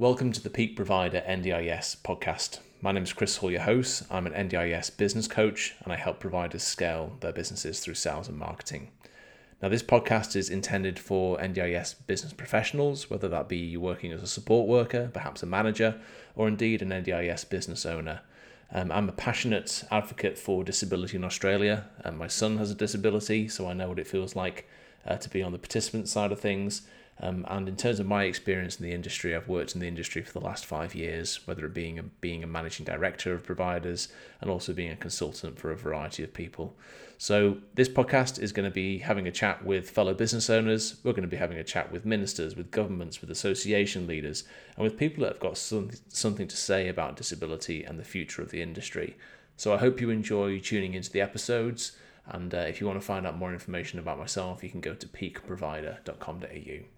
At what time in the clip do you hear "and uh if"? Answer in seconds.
52.26-52.80